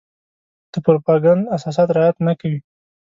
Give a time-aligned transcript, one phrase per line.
[0.71, 2.59] د پروپاګنډ اساسات رعايت نه کوي.